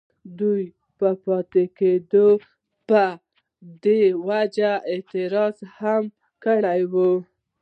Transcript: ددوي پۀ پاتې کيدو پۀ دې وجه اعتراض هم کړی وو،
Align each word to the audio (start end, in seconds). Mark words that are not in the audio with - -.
ددوي 0.37 0.65
پۀ 0.97 1.09
پاتې 1.23 1.63
کيدو 1.77 2.27
پۀ 2.87 3.03
دې 3.83 4.01
وجه 4.27 4.71
اعتراض 4.91 5.57
هم 5.79 6.03
کړی 6.43 6.81
وو، 6.91 7.11